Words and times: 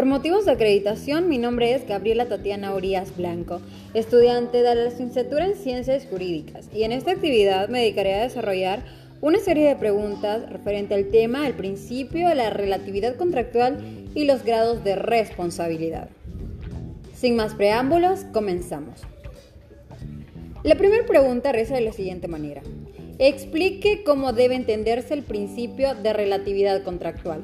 Por 0.00 0.06
motivos 0.06 0.46
de 0.46 0.52
acreditación, 0.52 1.28
mi 1.28 1.36
nombre 1.36 1.74
es 1.74 1.86
Gabriela 1.86 2.24
Tatiana 2.24 2.74
Urias 2.74 3.14
Blanco, 3.18 3.60
estudiante 3.92 4.62
de 4.62 4.74
la 4.74 4.84
licenciatura 4.86 5.44
en 5.44 5.54
Ciencias 5.54 6.06
Jurídicas, 6.10 6.70
y 6.72 6.84
en 6.84 6.92
esta 6.92 7.10
actividad 7.10 7.68
me 7.68 7.80
dedicaré 7.80 8.14
a 8.14 8.22
desarrollar 8.22 8.82
una 9.20 9.40
serie 9.40 9.68
de 9.68 9.76
preguntas 9.76 10.48
referente 10.48 10.94
al 10.94 11.10
tema 11.10 11.46
el 11.46 11.52
principio 11.52 12.30
de 12.30 12.34
la 12.34 12.48
relatividad 12.48 13.16
contractual 13.16 14.08
y 14.14 14.24
los 14.24 14.42
grados 14.42 14.82
de 14.84 14.96
responsabilidad. 14.96 16.08
Sin 17.14 17.36
más 17.36 17.52
preámbulos, 17.52 18.24
comenzamos. 18.32 19.02
La 20.62 20.76
primera 20.76 21.04
pregunta 21.04 21.52
reza 21.52 21.74
de 21.74 21.82
la 21.82 21.92
siguiente 21.92 22.26
manera. 22.26 22.62
Explique 23.18 24.02
cómo 24.02 24.32
debe 24.32 24.54
entenderse 24.54 25.12
el 25.12 25.24
principio 25.24 25.94
de 25.94 26.14
relatividad 26.14 26.84
contractual. 26.84 27.42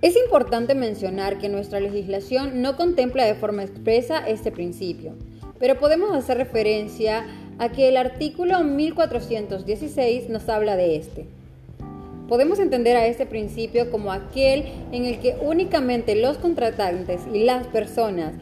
Es 0.00 0.14
importante 0.16 0.76
mencionar 0.76 1.38
que 1.38 1.48
nuestra 1.48 1.80
legislación 1.80 2.62
no 2.62 2.76
contempla 2.76 3.24
de 3.24 3.34
forma 3.34 3.64
expresa 3.64 4.24
este 4.28 4.52
principio, 4.52 5.14
pero 5.58 5.76
podemos 5.76 6.14
hacer 6.14 6.38
referencia 6.38 7.26
a 7.58 7.70
que 7.70 7.88
el 7.88 7.96
artículo 7.96 8.62
1416 8.62 10.28
nos 10.28 10.48
habla 10.48 10.76
de 10.76 10.94
este. 10.94 11.26
Podemos 12.28 12.60
entender 12.60 12.96
a 12.96 13.08
este 13.08 13.26
principio 13.26 13.90
como 13.90 14.12
aquel 14.12 14.66
en 14.92 15.04
el 15.04 15.18
que 15.18 15.34
únicamente 15.40 16.14
los 16.14 16.38
contratantes 16.38 17.22
y 17.34 17.42
las 17.42 17.66
personas 17.66 18.34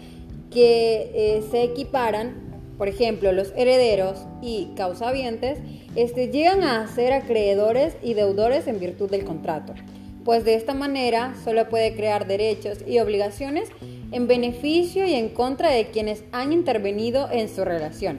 que 0.50 1.10
eh, 1.14 1.42
se 1.50 1.62
equiparan, 1.62 2.34
por 2.76 2.88
ejemplo 2.88 3.32
los 3.32 3.54
herederos 3.56 4.26
y 4.42 4.72
causavientes, 4.76 5.60
este, 5.94 6.28
llegan 6.28 6.64
a 6.64 6.86
ser 6.86 7.14
acreedores 7.14 7.96
y 8.02 8.12
deudores 8.12 8.66
en 8.66 8.78
virtud 8.78 9.10
del 9.10 9.24
contrato 9.24 9.72
pues 10.26 10.44
de 10.44 10.56
esta 10.56 10.74
manera 10.74 11.34
solo 11.44 11.68
puede 11.68 11.94
crear 11.94 12.26
derechos 12.26 12.78
y 12.84 12.98
obligaciones 12.98 13.68
en 14.10 14.26
beneficio 14.26 15.06
y 15.06 15.14
en 15.14 15.28
contra 15.28 15.70
de 15.70 15.86
quienes 15.86 16.24
han 16.32 16.52
intervenido 16.52 17.28
en 17.30 17.48
su 17.48 17.64
relación. 17.64 18.18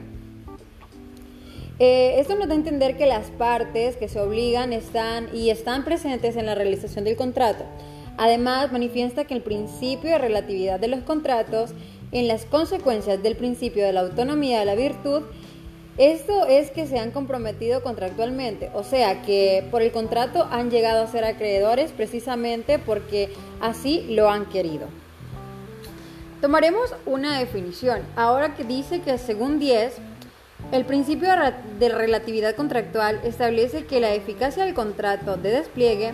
Eh, 1.78 2.14
esto 2.18 2.34
nos 2.34 2.48
da 2.48 2.54
a 2.54 2.56
entender 2.56 2.96
que 2.96 3.04
las 3.04 3.26
partes 3.32 3.96
que 3.96 4.08
se 4.08 4.18
obligan 4.20 4.72
están 4.72 5.28
y 5.34 5.50
están 5.50 5.84
presentes 5.84 6.36
en 6.36 6.46
la 6.46 6.54
realización 6.54 7.04
del 7.04 7.14
contrato. 7.14 7.64
Además, 8.16 8.72
manifiesta 8.72 9.26
que 9.26 9.34
el 9.34 9.42
principio 9.42 10.08
de 10.08 10.18
relatividad 10.18 10.80
de 10.80 10.88
los 10.88 11.02
contratos 11.02 11.74
en 12.10 12.26
las 12.26 12.46
consecuencias 12.46 13.22
del 13.22 13.36
principio 13.36 13.84
de 13.84 13.92
la 13.92 14.00
autonomía 14.00 14.60
de 14.60 14.64
la 14.64 14.76
virtud 14.76 15.24
esto 15.98 16.46
es 16.46 16.70
que 16.70 16.86
se 16.86 16.98
han 16.98 17.10
comprometido 17.10 17.82
contractualmente, 17.82 18.70
o 18.72 18.84
sea 18.84 19.22
que 19.22 19.66
por 19.70 19.82
el 19.82 19.90
contrato 19.90 20.46
han 20.50 20.70
llegado 20.70 21.02
a 21.02 21.08
ser 21.08 21.24
acreedores 21.24 21.90
precisamente 21.90 22.78
porque 22.78 23.30
así 23.60 24.06
lo 24.08 24.30
han 24.30 24.46
querido. 24.46 24.86
Tomaremos 26.40 26.94
una 27.04 27.36
definición, 27.40 28.02
ahora 28.14 28.54
que 28.54 28.62
dice 28.62 29.00
que 29.00 29.18
según 29.18 29.58
10, 29.58 29.96
el 30.70 30.84
principio 30.84 31.30
de 31.80 31.88
relatividad 31.88 32.54
contractual 32.54 33.20
establece 33.24 33.86
que 33.86 34.00
la 34.00 34.14
eficacia 34.14 34.64
del 34.64 34.74
contrato 34.74 35.36
de 35.36 35.50
despliegue, 35.50 36.12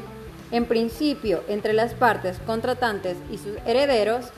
en 0.50 0.64
principio 0.64 1.42
entre 1.48 1.74
las 1.74 1.92
partes 1.92 2.38
contratantes 2.46 3.18
y 3.30 3.36
sus 3.36 3.58
herederos, 3.66 4.32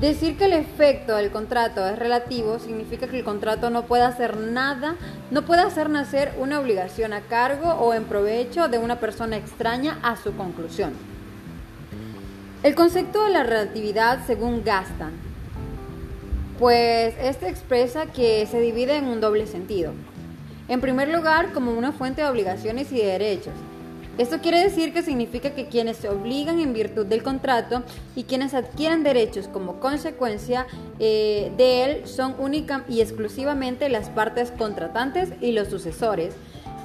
Decir 0.00 0.38
que 0.38 0.44
el 0.44 0.52
efecto 0.52 1.16
del 1.16 1.32
contrato 1.32 1.84
es 1.88 1.98
relativo 1.98 2.60
significa 2.60 3.08
que 3.08 3.18
el 3.18 3.24
contrato 3.24 3.68
no 3.68 3.86
puede 3.86 4.04
hacer 4.04 4.36
nada, 4.36 4.94
no 5.32 5.42
puede 5.42 5.62
hacer 5.62 5.90
nacer 5.90 6.32
una 6.38 6.60
obligación 6.60 7.12
a 7.12 7.22
cargo 7.22 7.72
o 7.72 7.92
en 7.92 8.04
provecho 8.04 8.68
de 8.68 8.78
una 8.78 9.00
persona 9.00 9.36
extraña 9.36 9.98
a 10.04 10.14
su 10.14 10.36
conclusión. 10.36 10.92
El 12.62 12.76
concepto 12.76 13.24
de 13.24 13.30
la 13.30 13.42
relatividad 13.42 14.24
según 14.24 14.62
Gastan, 14.62 15.14
pues 16.60 17.16
este 17.20 17.48
expresa 17.48 18.06
que 18.06 18.46
se 18.46 18.60
divide 18.60 18.98
en 18.98 19.06
un 19.06 19.20
doble 19.20 19.48
sentido. 19.48 19.94
En 20.68 20.80
primer 20.80 21.08
lugar, 21.08 21.52
como 21.52 21.72
una 21.72 21.90
fuente 21.90 22.22
de 22.22 22.28
obligaciones 22.28 22.92
y 22.92 22.98
de 22.98 23.06
derechos, 23.06 23.54
esto 24.18 24.40
quiere 24.40 24.60
decir 24.60 24.92
que 24.92 25.02
significa 25.02 25.54
que 25.54 25.68
quienes 25.68 25.96
se 25.96 26.08
obligan 26.08 26.58
en 26.58 26.72
virtud 26.72 27.06
del 27.06 27.22
contrato 27.22 27.84
y 28.16 28.24
quienes 28.24 28.52
adquieren 28.52 29.04
derechos 29.04 29.46
como 29.46 29.78
consecuencia 29.78 30.66
eh, 30.98 31.52
de 31.56 31.84
él 31.84 32.06
son 32.08 32.34
única 32.40 32.84
y 32.88 33.00
exclusivamente 33.00 33.88
las 33.88 34.10
partes 34.10 34.50
contratantes 34.50 35.30
y 35.40 35.52
los 35.52 35.68
sucesores, 35.68 36.34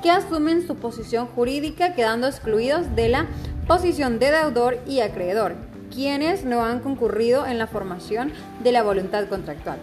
que 0.03 0.11
asumen 0.11 0.67
su 0.67 0.75
posición 0.75 1.25
jurídica 1.25 1.95
quedando 1.95 2.27
excluidos 2.27 2.95
de 2.95 3.09
la 3.09 3.25
posición 3.67 4.19
de 4.19 4.29
deudor 4.29 4.77
y 4.85 4.99
acreedor, 4.99 5.55
quienes 5.91 6.45
no 6.45 6.63
han 6.63 6.81
concurrido 6.81 7.47
en 7.47 7.57
la 7.57 7.65
formación 7.65 8.31
de 8.63 8.71
la 8.71 8.83
voluntad 8.83 9.27
contractual. 9.27 9.79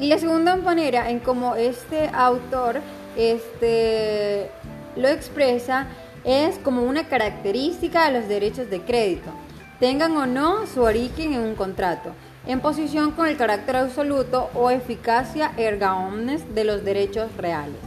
Y 0.00 0.08
la 0.08 0.18
segunda 0.18 0.56
manera 0.56 1.10
en 1.10 1.20
cómo 1.20 1.54
este 1.54 2.08
autor 2.12 2.80
este, 3.16 4.50
lo 4.96 5.06
expresa 5.06 5.86
es 6.24 6.58
como 6.58 6.82
una 6.82 7.08
característica 7.08 8.06
de 8.06 8.18
los 8.18 8.28
derechos 8.28 8.70
de 8.70 8.80
crédito, 8.80 9.30
tengan 9.78 10.16
o 10.16 10.26
no 10.26 10.66
su 10.66 10.82
origen 10.82 11.34
en 11.34 11.40
un 11.40 11.54
contrato, 11.54 12.10
en 12.46 12.60
posición 12.60 13.12
con 13.12 13.26
el 13.26 13.36
carácter 13.36 13.76
absoluto 13.76 14.50
o 14.54 14.70
eficacia 14.70 15.52
erga 15.56 15.96
omnes 15.96 16.54
de 16.54 16.64
los 16.64 16.84
derechos 16.84 17.34
reales. 17.36 17.78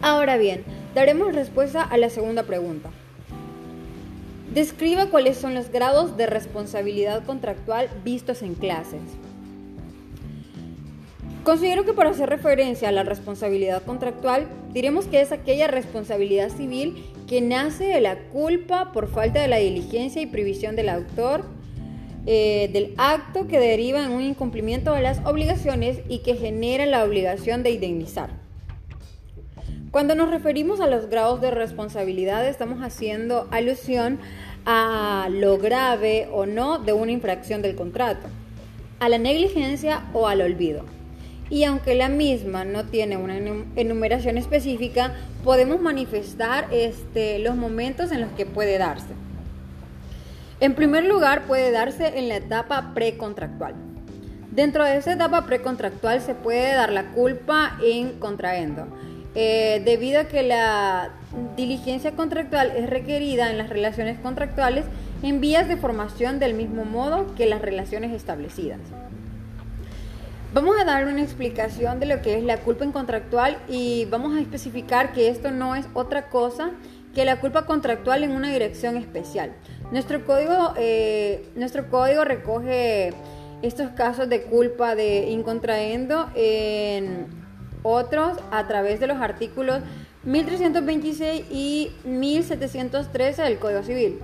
Ahora 0.00 0.36
bien, 0.36 0.64
daremos 0.94 1.34
respuesta 1.34 1.82
a 1.82 1.96
la 1.96 2.10
segunda 2.10 2.42
pregunta. 2.42 2.90
Describa 4.52 5.06
cuáles 5.06 5.36
son 5.38 5.54
los 5.54 5.70
grados 5.70 6.16
de 6.16 6.26
responsabilidad 6.26 7.24
contractual 7.24 7.88
vistos 8.04 8.42
en 8.42 8.54
clases. 8.54 9.00
Considero 11.44 11.84
que 11.84 11.92
para 11.92 12.08
hacer 12.08 12.30
referencia 12.30 12.88
a 12.88 12.92
la 12.92 13.02
responsabilidad 13.02 13.82
contractual, 13.82 14.46
diremos 14.72 15.04
que 15.04 15.20
es 15.20 15.30
aquella 15.30 15.66
responsabilidad 15.66 16.48
civil 16.48 17.04
que 17.28 17.42
nace 17.42 17.84
de 17.84 18.00
la 18.00 18.16
culpa 18.30 18.92
por 18.92 19.08
falta 19.08 19.42
de 19.42 19.48
la 19.48 19.58
diligencia 19.58 20.22
y 20.22 20.26
previsión 20.26 20.74
del 20.74 20.88
autor 20.88 21.44
eh, 22.24 22.70
del 22.72 22.94
acto 22.96 23.46
que 23.46 23.60
deriva 23.60 24.02
en 24.02 24.12
un 24.12 24.22
incumplimiento 24.22 24.94
de 24.94 25.02
las 25.02 25.18
obligaciones 25.26 25.98
y 26.08 26.20
que 26.20 26.34
genera 26.34 26.86
la 26.86 27.04
obligación 27.04 27.62
de 27.62 27.72
indemnizar. 27.72 28.30
Cuando 29.90 30.14
nos 30.14 30.30
referimos 30.30 30.80
a 30.80 30.86
los 30.86 31.10
grados 31.10 31.42
de 31.42 31.50
responsabilidad 31.50 32.48
estamos 32.48 32.80
haciendo 32.80 33.48
alusión 33.50 34.18
a 34.64 35.28
lo 35.30 35.58
grave 35.58 36.26
o 36.32 36.46
no 36.46 36.78
de 36.78 36.94
una 36.94 37.12
infracción 37.12 37.60
del 37.60 37.76
contrato, 37.76 38.28
a 38.98 39.10
la 39.10 39.18
negligencia 39.18 40.04
o 40.14 40.26
al 40.26 40.40
olvido 40.40 40.93
y 41.50 41.64
aunque 41.64 41.94
la 41.94 42.08
misma 42.08 42.64
no 42.64 42.84
tiene 42.84 43.16
una 43.16 43.36
enumeración 43.76 44.38
específica, 44.38 45.14
podemos 45.42 45.80
manifestar 45.80 46.68
este, 46.72 47.38
los 47.38 47.56
momentos 47.56 48.12
en 48.12 48.20
los 48.20 48.30
que 48.32 48.46
puede 48.46 48.78
darse. 48.78 49.12
En 50.60 50.74
primer 50.74 51.04
lugar, 51.04 51.42
puede 51.42 51.70
darse 51.70 52.18
en 52.18 52.28
la 52.28 52.36
etapa 52.36 52.92
precontractual. 52.94 53.74
Dentro 54.50 54.84
de 54.84 54.96
esa 54.96 55.12
etapa 55.12 55.46
precontractual 55.46 56.20
se 56.20 56.34
puede 56.34 56.72
dar 56.74 56.92
la 56.92 57.10
culpa 57.10 57.76
en 57.82 58.18
contraendo, 58.20 58.86
eh, 59.34 59.82
debido 59.84 60.20
a 60.20 60.24
que 60.24 60.44
la 60.44 61.10
diligencia 61.56 62.12
contractual 62.12 62.72
es 62.76 62.88
requerida 62.88 63.50
en 63.50 63.58
las 63.58 63.68
relaciones 63.68 64.18
contractuales 64.20 64.84
en 65.24 65.40
vías 65.40 65.66
de 65.68 65.76
formación 65.76 66.38
del 66.38 66.54
mismo 66.54 66.84
modo 66.84 67.34
que 67.34 67.46
las 67.46 67.60
relaciones 67.60 68.12
establecidas. 68.12 68.78
Vamos 70.54 70.76
a 70.80 70.84
dar 70.84 71.06
una 71.06 71.20
explicación 71.20 71.98
de 71.98 72.06
lo 72.06 72.22
que 72.22 72.38
es 72.38 72.44
la 72.44 72.58
culpa 72.58 72.86
contractual 72.92 73.58
y 73.68 74.04
vamos 74.04 74.36
a 74.36 74.40
especificar 74.40 75.12
que 75.12 75.28
esto 75.28 75.50
no 75.50 75.74
es 75.74 75.84
otra 75.94 76.28
cosa 76.28 76.70
que 77.12 77.24
la 77.24 77.40
culpa 77.40 77.66
contractual 77.66 78.22
en 78.22 78.30
una 78.30 78.52
dirección 78.52 78.96
especial. 78.96 79.52
Nuestro 79.90 80.24
código, 80.24 80.72
eh, 80.76 81.50
nuestro 81.56 81.90
código 81.90 82.24
recoge 82.24 83.12
estos 83.62 83.90
casos 83.96 84.28
de 84.28 84.42
culpa 84.42 84.94
de 84.94 85.28
incontraendo 85.28 86.30
en 86.36 87.26
otros 87.82 88.38
a 88.52 88.68
través 88.68 89.00
de 89.00 89.08
los 89.08 89.16
artículos 89.16 89.80
1326 90.22 91.46
y 91.50 91.90
1713 92.04 93.42
del 93.42 93.58
Código 93.58 93.82
Civil. 93.82 94.20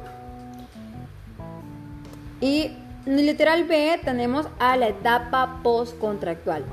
Y 2.40 2.70
en 3.06 3.18
el 3.18 3.26
literal 3.26 3.64
B 3.64 4.00
tenemos 4.04 4.46
a 4.58 4.76
la 4.76 4.88
etapa 4.88 5.60
postcontractual. 5.62 6.64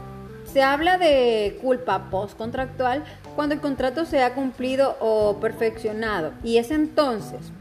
Se 0.45 0.61
habla 0.61 0.97
de 0.97 1.59
culpa 1.61 2.09
postcontractual 2.09 3.03
cuando 3.35 3.55
el 3.55 3.61
contrato 3.61 4.05
se 4.05 4.23
ha 4.23 4.33
cumplido 4.33 4.97
o 4.99 5.39
perfeccionado 5.39 6.33
y 6.43 6.57
es 6.57 6.71
entonces 6.71 7.51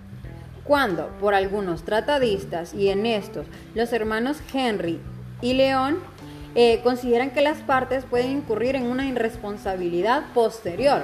cuando 0.65 1.09
por 1.21 1.35
algunos 1.35 1.85
tratadistas 1.85 2.75
y 2.75 2.89
en 2.89 3.07
estos 3.07 3.47
los 3.75 3.93
hermanos 3.93 4.39
Henry 4.53 5.01
y 5.41 5.55
León 5.55 5.99
eh, 6.55 6.81
consideran 6.83 7.31
que 7.31 7.43
las 7.43 7.59
partes 7.59 8.05
pueden 8.05 8.31
incurrir 8.31 8.77
en 8.77 8.85
una 8.85 9.07
irresponsabilidad 9.07 10.33
posterior 10.33 11.03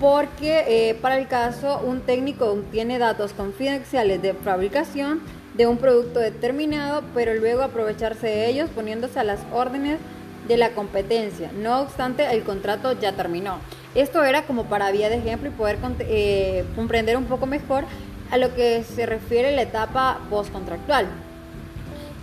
porque 0.00 0.64
eh, 0.68 0.94
para 0.94 1.18
el 1.18 1.26
caso 1.28 1.80
un 1.84 2.00
técnico 2.00 2.46
obtiene 2.52 2.98
datos 2.98 3.32
confidenciales 3.32 4.22
de 4.22 4.34
fabricación 4.34 5.20
de 5.54 5.66
un 5.66 5.78
producto 5.78 6.20
determinado, 6.20 7.02
pero 7.14 7.34
luego 7.34 7.62
aprovecharse 7.62 8.28
de 8.28 8.48
ellos 8.48 8.70
poniéndose 8.70 9.18
a 9.18 9.24
las 9.24 9.40
órdenes 9.52 9.98
de 10.46 10.56
la 10.56 10.70
competencia. 10.70 11.50
No 11.52 11.80
obstante, 11.80 12.24
el 12.30 12.44
contrato 12.44 12.92
ya 12.92 13.12
terminó. 13.12 13.58
Esto 13.94 14.24
era 14.24 14.42
como 14.42 14.64
para 14.64 14.92
vía 14.92 15.08
de 15.08 15.16
ejemplo 15.16 15.48
y 15.48 15.52
poder 15.52 15.78
eh, 16.00 16.64
comprender 16.76 17.16
un 17.16 17.24
poco 17.24 17.46
mejor 17.46 17.84
a 18.30 18.36
lo 18.36 18.54
que 18.54 18.84
se 18.84 19.04
refiere 19.06 19.54
la 19.54 19.62
etapa 19.62 20.20
postcontractual. 20.30 21.06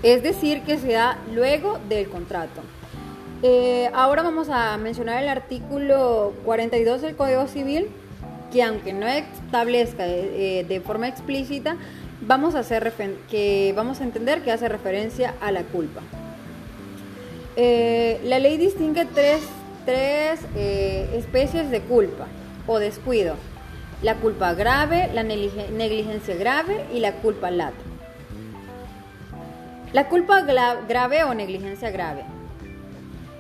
Es 0.02 0.24
decir, 0.24 0.62
que 0.62 0.78
se 0.78 0.94
da 0.94 1.18
luego 1.34 1.80
del 1.90 2.08
contrato. 2.10 2.62
Eh, 3.48 3.92
ahora 3.94 4.24
vamos 4.24 4.50
a 4.50 4.76
mencionar 4.78 5.22
el 5.22 5.30
artículo 5.30 6.34
42 6.46 7.04
del 7.04 7.16
Código 7.16 7.46
Civil, 7.46 7.90
que 8.52 8.64
aunque 8.64 8.92
no 8.92 9.06
establezca 9.06 10.08
eh, 10.08 10.66
de 10.68 10.82
forma 10.82 11.08
explícita, 11.08 11.78
vamos 12.22 12.56
a, 12.56 12.60
hacer 12.62 12.92
que 13.30 13.72
vamos 13.76 14.02
a 14.02 14.04
entender 14.04 14.42
que 14.42 14.52
hace 14.52 14.68
referencia 14.68 15.36
a 15.42 15.52
la 15.52 15.62
culpa. 15.62 16.02
Eh, 17.56 18.20
la 18.24 18.40
ley 18.40 18.58
distingue 18.58 19.06
tres, 19.06 19.42
tres 19.86 20.40
especies 21.14 21.70
de 21.70 21.82
culpa 21.82 22.26
o 22.66 22.80
descuido. 22.80 23.36
La 24.02 24.16
culpa 24.16 24.56
grave, 24.56 25.12
la 25.14 25.22
negligencia 25.22 26.36
grave 26.36 26.84
y 26.92 27.00
la 27.00 27.12
culpa 27.18 27.52
lata. 27.52 27.78
La 29.94 30.10
culpa 30.10 30.42
grave 30.42 31.24
o 31.26 31.36
negligencia 31.36 31.92
grave 31.92 32.24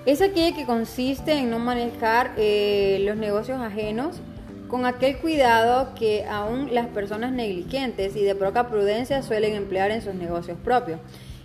es 0.05 0.21
aquella 0.21 0.55
que 0.55 0.65
consiste 0.65 1.33
en 1.33 1.49
no 1.49 1.59
manejar 1.59 2.33
eh, 2.37 2.99
los 3.01 3.17
negocios 3.17 3.59
ajenos 3.59 4.21
con 4.67 4.85
aquel 4.85 5.17
cuidado 5.17 5.93
que 5.95 6.25
aún 6.25 6.73
las 6.73 6.87
personas 6.87 7.31
negligentes 7.31 8.15
y 8.15 8.23
de 8.23 8.35
poca 8.35 8.67
prudencia 8.67 9.23
suelen 9.23 9.55
emplear 9.55 9.91
en 9.91 10.01
sus 10.01 10.13
negocios 10.15 10.57
propios. 10.63 10.99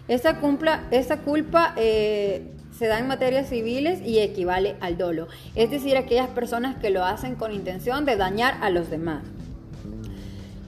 Esta, 0.09 0.41
culpa 0.41 1.75
eh, 1.77 2.43
se 2.77 2.87
da 2.87 2.99
en 2.99 3.07
materias 3.07 3.49
civiles 3.49 4.01
y 4.05 4.19
equivale 4.19 4.77
al 4.81 4.99
dolo, 4.99 5.29
es 5.55 5.71
decir, 5.71 5.97
aquellas 5.97 6.29
personas 6.29 6.77
que 6.77 6.91
lo 6.91 7.05
hacen 7.05 7.37
con 7.37 7.53
intención 7.53 8.05
de 8.05 8.17
dañar 8.17 8.59
a 8.61 8.71
los 8.71 8.91
demás. 8.91 9.23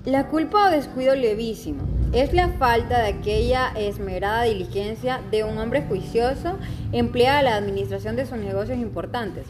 La 0.05 0.29
culpa 0.29 0.69
o 0.69 0.71
descuido 0.71 1.15
levísimo 1.15 1.92
es 2.12 2.35
la 2.35 2.49
falta 2.50 2.99
de 2.99 3.09
aquella 3.09 3.73
esmerada 3.75 4.43
diligencia 4.43 5.20
de 5.31 5.44
un 5.44 5.56
hombre 5.56 5.82
juicioso 5.82 6.59
empleada 6.93 7.38
a 7.38 7.43
la 7.43 7.56
administración 7.56 8.17
de 8.17 8.26
sus 8.26 8.37
negocios 8.37 8.79
importantes. 8.79 9.47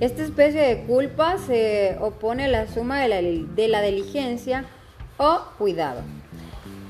Esta 0.00 0.22
especie 0.22 0.60
de 0.60 0.82
culpa 0.82 1.38
se 1.38 1.96
opone 2.00 2.44
a 2.44 2.48
la 2.48 2.66
suma 2.66 3.00
de 3.00 3.08
la, 3.08 3.22
de 3.22 3.68
la 3.68 3.80
diligencia 3.80 4.64
o 5.16 5.40
cuidado. 5.56 6.02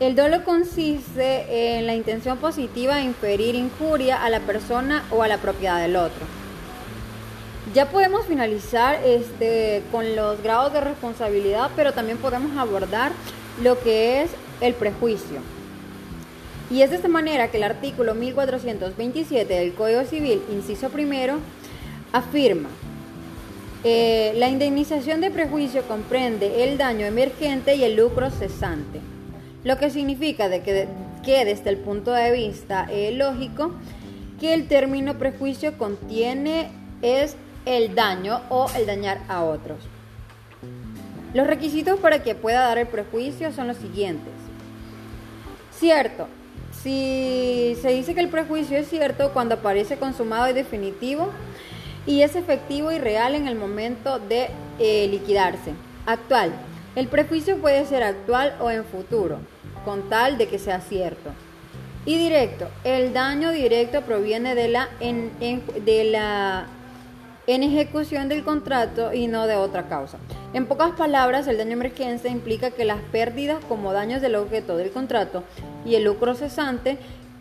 El 0.01 0.17
dolo 0.17 0.45
consiste 0.45 1.77
en 1.77 1.87
la 1.87 1.95
intención 1.95 2.39
positiva 2.39 2.97
de 2.97 3.03
inferir 3.03 3.55
injuria 3.55 4.25
a 4.25 4.31
la 4.31 4.41
persona 4.41 5.05
o 5.13 5.23
a 5.23 5.29
la 5.29 5.39
propiedad 5.39 5.81
del 5.81 5.95
otro. 5.95 6.27
Ya 7.73 7.91
podemos 7.91 8.27
finalizar 8.27 8.99
este, 9.05 9.85
con 9.93 10.17
los 10.17 10.43
grados 10.43 10.73
de 10.73 10.81
responsabilidad, 10.81 11.71
pero 11.77 11.93
también 11.93 12.19
podemos 12.19 12.57
abordar 12.57 13.13
lo 13.63 13.79
que 13.81 14.23
es 14.23 14.31
el 14.63 14.75
prejuicio. 14.75 15.41
Y 16.71 16.81
es 16.81 16.91
de 16.91 16.97
esta 16.97 17.09
manera 17.09 17.51
que 17.51 17.59
el 17.59 17.65
artículo 17.65 18.15
1427 18.15 19.53
del 19.53 19.75
Código 19.75 20.05
Civil, 20.05 20.41
inciso 20.51 20.89
primero, 20.89 21.39
afirma, 22.13 22.71
eh, 23.85 24.33
la 24.37 24.49
indemnización 24.49 25.21
de 25.21 25.31
prejuicio 25.31 25.83
comprende 25.83 26.65
el 26.65 26.79
daño 26.79 27.05
emergente 27.05 27.75
y 27.75 27.85
el 27.85 27.97
lucro 27.97 28.31
cesante, 28.31 29.01
lo 29.65 29.77
que 29.77 29.91
significa 29.91 30.49
de 30.49 30.63
que, 30.63 30.89
que 31.25 31.45
desde 31.45 31.71
el 31.71 31.79
punto 31.79 32.13
de 32.13 32.31
vista 32.31 32.87
eh, 32.91 33.13
lógico, 33.13 33.73
que 34.41 34.55
el 34.55 34.69
término 34.69 35.19
prejuicio 35.19 35.77
contiene 35.77 36.71
es 37.03 37.37
el 37.67 37.95
daño 37.95 38.41
o 38.49 38.67
el 38.77 38.87
dañar 38.87 39.21
a 39.29 39.43
otros. 39.43 39.79
Los 41.35 41.47
requisitos 41.47 41.99
para 41.99 42.23
que 42.23 42.35
pueda 42.35 42.61
dar 42.61 42.79
el 42.79 42.87
prejuicio 42.87 43.53
son 43.53 43.69
los 43.69 43.77
siguientes. 43.79 44.33
Cierto, 45.83 46.29
si 46.81 47.77
se 47.83 47.89
dice 47.89 48.15
que 48.15 48.21
el 48.21 48.29
prejuicio 48.29 48.79
es 48.79 48.89
cierto 48.89 49.33
cuando 49.33 49.57
aparece 49.57 49.97
consumado 49.97 50.49
y 50.49 50.53
definitivo 50.53 51.29
y 52.07 52.23
es 52.23 52.37
efectivo 52.37 52.93
y 52.93 53.01
real 53.01 53.35
en 53.35 53.49
el 53.49 53.57
momento 53.57 54.21
de 54.21 54.51
eh, 54.79 55.09
liquidarse. 55.11 55.73
Actual. 56.07 56.53
El 56.95 57.09
prejuicio 57.09 57.57
puede 57.57 57.85
ser 57.85 58.05
actual 58.05 58.55
o 58.61 58.71
en 58.71 58.85
futuro, 58.85 59.39
con 59.85 60.09
tal 60.09 60.39
de 60.39 60.47
que 60.47 60.61
sea 60.61 60.81
cierto. 60.81 61.31
Y 62.07 62.17
directo. 62.17 62.69
El 62.85 63.13
daño 63.13 63.51
directo 63.51 64.03
proviene 64.03 64.55
de 64.55 64.69
la, 64.69 64.89
de 65.01 66.05
la 66.05 66.67
en 67.47 67.63
ejecución 67.63 68.29
del 68.29 68.45
contrato 68.45 69.13
y 69.13 69.27
no 69.27 69.47
de 69.47 69.57
otra 69.57 69.89
causa. 69.89 70.19
En 70.55 70.67
pocas 70.67 70.93
palabras, 70.93 71.47
el 71.49 71.59
daño 71.59 71.73
emergencia 71.73 72.31
implica 72.31 72.71
que 72.71 72.85
las 72.85 73.01
pérdidas 73.11 73.65
como 73.69 73.93
daños 73.93 74.23
del 74.23 74.37
objeto 74.37 74.77
del 74.77 74.91
contrato 74.91 75.43
y 75.85 75.97
el 75.97 76.05
lucro 76.05 76.35
cesante, 76.35 76.99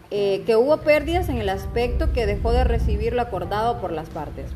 eh, 0.10 0.44
que 0.46 0.56
hubo 0.56 0.78
pérdidas 0.78 1.30
en 1.30 1.38
el 1.38 1.50
aspecto 1.50 2.12
que 2.12 2.26
dejó 2.26 2.52
de 2.52 2.64
recibir 2.64 3.14
lo 3.14 3.22
acordado 3.22 3.80
por 3.80 3.92
las 3.92 4.10
partes. 4.10 4.48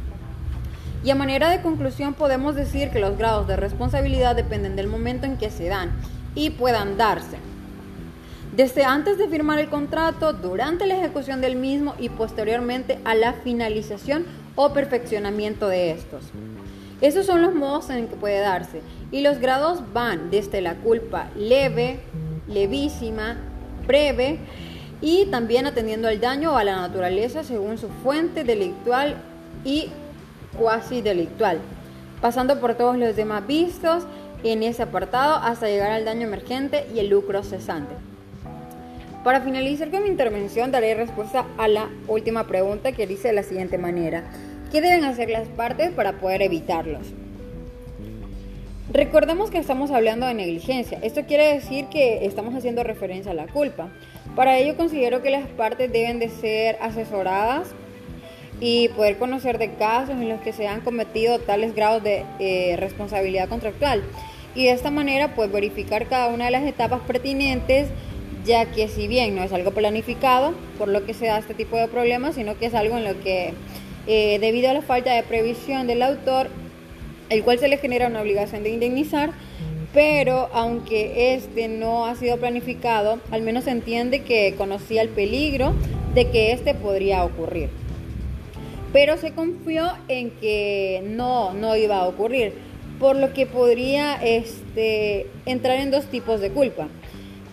Y 1.04 1.12
a 1.12 1.16
manera 1.16 1.50
de 1.50 1.62
conclusión 1.62 2.16
podemos 2.16 2.56
decir 2.56 2.90
que 2.90 3.00
los 3.00 3.18
grados 3.18 3.48
de 3.48 3.56
responsabilidad 3.56 4.36
dependen 4.36 4.76
del 4.76 4.88
momento 4.88 5.26
en 5.26 5.38
que 5.38 5.52
se 5.52 5.68
dan 5.68 5.92
y 6.34 6.50
puedan 6.50 6.98
darse. 6.98 7.38
Desde 8.56 8.86
antes 8.86 9.18
de 9.18 9.28
firmar 9.28 9.60
el 9.60 9.70
contrato, 9.70 10.34
durante 10.34 10.88
la 10.88 10.98
ejecución 10.98 11.42
del 11.42 11.56
mismo 11.56 11.94
y 12.00 12.10
posteriormente 12.10 13.00
a 13.06 13.14
la 13.14 13.34
finalización 13.34 14.26
o 14.56 14.74
perfeccionamiento 14.74 15.68
de 15.68 15.92
estos. 15.92 16.24
Esos 17.02 17.26
son 17.26 17.42
los 17.42 17.54
modos 17.54 17.90
en 17.90 18.08
que 18.08 18.16
puede 18.16 18.40
darse 18.40 18.82
y 19.12 19.22
los 19.22 19.40
grados 19.40 19.82
van 19.94 20.32
desde 20.32 20.62
la 20.62 20.76
culpa 20.76 21.30
leve, 21.36 22.00
levísima, 22.48 23.38
breve 23.86 24.40
y 25.02 25.26
también 25.26 25.66
atendiendo 25.66 26.08
al 26.08 26.22
daño 26.22 26.54
o 26.54 26.58
a 26.58 26.64
la 26.64 26.78
naturaleza 26.78 27.44
según 27.44 27.78
su 27.78 27.90
fuente 27.90 28.44
delictual 28.44 29.18
y 29.66 29.90
cuasi 30.58 31.02
delictual, 31.02 31.60
pasando 32.22 32.60
por 32.60 32.76
todos 32.76 32.98
los 32.98 33.16
demás 33.16 33.46
vistos 33.46 34.04
en 34.44 34.64
ese 34.64 34.84
apartado 34.84 35.36
hasta 35.36 35.68
llegar 35.68 35.92
al 35.92 36.06
daño 36.06 36.28
emergente 36.28 36.88
y 36.94 37.00
el 37.00 37.10
lucro 37.10 37.44
cesante. 37.44 37.94
Para 39.26 39.42
finalizar 39.42 39.90
con 39.90 40.04
mi 40.04 40.10
intervención 40.10 40.72
daré 40.72 40.94
respuesta 40.94 41.48
a 41.58 41.68
la 41.68 41.90
última 42.08 42.46
pregunta 42.46 42.92
que 42.92 43.08
dice 43.08 43.30
de 43.30 43.34
la 43.34 43.42
siguiente 43.42 43.80
manera. 43.80 44.24
¿Qué 44.72 44.82
deben 44.82 45.04
hacer 45.04 45.32
las 45.32 45.48
partes 45.48 45.90
para 45.90 46.20
poder 46.20 46.44
evitarlos? 46.44 47.08
Recordemos 48.94 49.50
que 49.50 49.58
estamos 49.58 49.90
hablando 49.90 50.28
de 50.28 50.36
negligencia. 50.36 51.00
Esto 51.02 51.26
quiere 51.26 51.56
decir 51.56 51.88
que 51.88 52.28
estamos 52.28 52.54
haciendo 52.54 52.84
referencia 52.84 53.32
a 53.32 53.34
la 53.34 53.48
culpa. 53.48 53.90
Para 54.36 54.60
ello 54.60 54.78
considero 54.78 55.24
que 55.24 55.32
las 55.32 55.48
partes 55.48 55.92
deben 55.92 56.20
de 56.20 56.30
ser 56.30 56.78
asesoradas 56.80 57.70
y 58.60 58.90
poder 58.90 59.18
conocer 59.18 59.58
de 59.58 59.72
casos 59.72 60.12
en 60.12 60.30
los 60.30 60.40
que 60.42 60.54
se 60.54 60.68
han 60.68 60.82
cometido 60.82 61.40
tales 61.40 61.74
grados 61.74 62.04
de 62.04 62.24
eh, 62.38 62.76
responsabilidad 62.78 63.50
contractual. 63.50 64.04
Y 64.54 64.66
de 64.66 64.72
esta 64.74 64.92
manera 64.92 65.34
pues 65.34 65.52
verificar 65.52 66.06
cada 66.06 66.28
una 66.28 66.46
de 66.46 66.52
las 66.52 66.64
etapas 66.64 67.02
pertinentes 67.08 67.90
ya 68.46 68.66
que 68.66 68.88
si 68.88 69.08
bien 69.08 69.36
no 69.36 69.44
es 69.44 69.52
algo 69.52 69.72
planificado, 69.72 70.54
por 70.78 70.88
lo 70.88 71.06
que 71.06 71.14
se 71.14 71.26
da 71.26 71.40
este 71.40 71.54
tipo 71.54 71.78
de 71.78 71.88
problemas, 71.88 72.36
sino 72.36 72.58
que 72.58 72.68
es 72.68 72.74
algo 72.74 72.98
en 72.98 73.04
lo 73.04 73.20
que, 73.22 73.54
eh, 74.08 74.38
debido 74.40 74.70
a 74.70 74.74
la 74.74 74.82
falta 74.82 75.14
de 75.14 75.24
previsión 75.24 75.88
del 75.88 76.04
autor, 76.04 76.50
el 77.30 77.44
cual 77.44 77.58
se 77.60 77.68
le 77.68 77.78
genera 77.78 78.08
una 78.08 78.22
obligación 78.22 78.64
de 78.64 78.70
indemnizar, 78.70 79.32
pero 79.94 80.50
aunque 80.54 81.34
este 81.34 81.68
no 81.68 82.06
ha 82.06 82.16
sido 82.16 82.38
planificado, 82.38 83.20
al 83.32 83.42
menos 83.42 83.64
se 83.64 83.72
entiende 83.72 84.22
que 84.22 84.54
conocía 84.58 85.02
el 85.02 85.10
peligro 85.10 85.74
de 86.14 86.30
que 86.30 86.52
este 86.52 86.76
podría 86.76 87.24
ocurrir. 87.24 87.70
Pero 88.94 89.18
se 89.18 89.32
confió 89.32 89.92
en 90.08 90.30
que 90.32 91.02
no, 91.06 91.54
no 91.54 91.76
iba 91.76 91.98
a 91.98 92.08
ocurrir, 92.08 92.54
por 93.00 93.16
lo 93.16 93.34
que 93.34 93.46
podría 93.46 94.16
este, 94.16 95.28
entrar 95.46 95.80
en 95.80 95.92
dos 95.92 96.06
tipos 96.06 96.40
de 96.40 96.52
culpa 96.52 96.88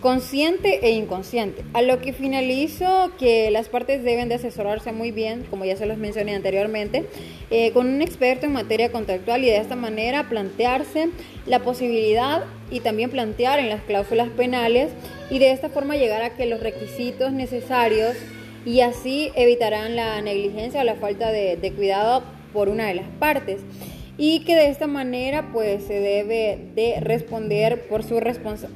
consciente 0.03 0.85
e 0.85 0.91
inconsciente. 0.91 1.63
A 1.71 1.81
lo 1.81 2.01
que 2.01 2.11
finalizo 2.11 3.13
que 3.17 3.49
las 3.51 3.69
partes 3.69 4.03
deben 4.03 4.27
de 4.27 4.35
asesorarse 4.35 4.91
muy 4.91 5.11
bien, 5.11 5.45
como 5.49 5.63
ya 5.63 5.77
se 5.77 5.85
los 5.85 5.97
mencioné 5.97 6.35
anteriormente, 6.35 7.05
eh, 7.49 7.71
con 7.71 7.87
un 7.87 8.01
experto 8.01 8.45
en 8.45 8.51
materia 8.51 8.91
contractual 8.91 9.45
y 9.45 9.47
de 9.47 9.55
esta 9.55 9.77
manera 9.77 10.27
plantearse 10.27 11.07
la 11.45 11.59
posibilidad 11.59 12.43
y 12.69 12.81
también 12.81 13.11
plantear 13.11 13.59
en 13.59 13.69
las 13.69 13.81
cláusulas 13.83 14.27
penales 14.27 14.91
y 15.29 15.39
de 15.39 15.53
esta 15.53 15.69
forma 15.69 15.95
llegar 15.95 16.21
a 16.21 16.35
que 16.35 16.47
los 16.47 16.59
requisitos 16.59 17.31
necesarios 17.31 18.17
y 18.65 18.81
así 18.81 19.31
evitarán 19.35 19.95
la 19.95 20.21
negligencia 20.21 20.81
o 20.81 20.83
la 20.83 20.95
falta 20.95 21.31
de, 21.31 21.55
de 21.55 21.71
cuidado 21.71 22.23
por 22.51 22.67
una 22.67 22.87
de 22.87 22.95
las 22.95 23.07
partes. 23.19 23.61
Y 24.17 24.41
que 24.41 24.55
de 24.55 24.69
esta 24.69 24.87
manera 24.87 25.49
pues 25.51 25.85
se 25.85 25.99
debe 25.99 26.59
de 26.75 26.99
responder 26.99 27.87
por 27.87 28.03
su, 28.03 28.19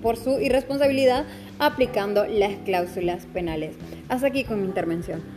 por 0.01 0.17
su 0.17 0.39
irresponsabilidad 0.39 1.25
aplicando 1.59 2.25
las 2.25 2.53
cláusulas 2.65 3.25
penales. 3.27 3.75
Hasta 4.09 4.27
aquí 4.27 4.43
con 4.43 4.61
mi 4.61 4.67
intervención. 4.67 5.36